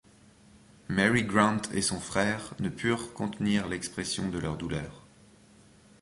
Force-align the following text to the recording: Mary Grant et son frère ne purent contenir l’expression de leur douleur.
Mary 0.89 1.21
Grant 1.21 1.61
et 1.75 1.83
son 1.83 1.99
frère 1.99 2.55
ne 2.59 2.69
purent 2.69 3.13
contenir 3.13 3.67
l’expression 3.67 4.29
de 4.29 4.39
leur 4.39 4.57
douleur. 4.57 5.05